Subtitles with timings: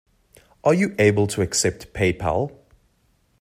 [0.63, 2.51] Are you able to accept Paypal?